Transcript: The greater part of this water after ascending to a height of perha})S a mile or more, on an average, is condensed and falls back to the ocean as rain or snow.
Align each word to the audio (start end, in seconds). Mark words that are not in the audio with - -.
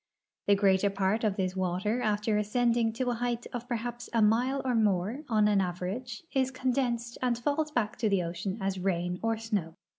The 0.47 0.55
greater 0.55 0.89
part 0.89 1.23
of 1.23 1.35
this 1.35 1.55
water 1.55 2.01
after 2.01 2.35
ascending 2.35 2.91
to 2.93 3.11
a 3.11 3.13
height 3.13 3.45
of 3.53 3.67
perha})S 3.69 4.09
a 4.11 4.21
mile 4.23 4.59
or 4.65 4.73
more, 4.73 5.23
on 5.29 5.47
an 5.47 5.61
average, 5.61 6.23
is 6.33 6.49
condensed 6.49 7.19
and 7.21 7.37
falls 7.37 7.69
back 7.69 7.97
to 7.99 8.09
the 8.09 8.23
ocean 8.23 8.57
as 8.59 8.79
rain 8.79 9.19
or 9.21 9.37
snow. 9.37 9.75